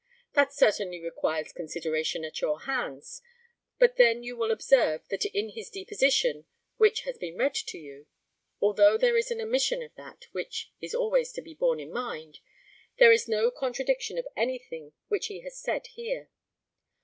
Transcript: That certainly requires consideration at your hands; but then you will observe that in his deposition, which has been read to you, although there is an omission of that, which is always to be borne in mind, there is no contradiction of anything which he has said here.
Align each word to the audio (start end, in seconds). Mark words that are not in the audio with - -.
That 0.33 0.51
certainly 0.51 0.99
requires 0.99 1.53
consideration 1.53 2.25
at 2.25 2.41
your 2.41 2.61
hands; 2.61 3.21
but 3.77 3.97
then 3.97 4.23
you 4.23 4.35
will 4.35 4.49
observe 4.49 5.07
that 5.09 5.25
in 5.27 5.49
his 5.49 5.69
deposition, 5.69 6.45
which 6.77 7.01
has 7.01 7.19
been 7.19 7.37
read 7.37 7.53
to 7.67 7.77
you, 7.77 8.07
although 8.59 8.97
there 8.97 9.15
is 9.15 9.29
an 9.29 9.39
omission 9.39 9.83
of 9.83 9.93
that, 9.97 10.25
which 10.31 10.71
is 10.81 10.95
always 10.95 11.31
to 11.33 11.41
be 11.43 11.53
borne 11.53 11.79
in 11.79 11.93
mind, 11.93 12.39
there 12.97 13.11
is 13.11 13.27
no 13.27 13.51
contradiction 13.51 14.17
of 14.17 14.25
anything 14.35 14.93
which 15.07 15.27
he 15.27 15.41
has 15.41 15.55
said 15.59 15.85
here. 15.93 16.31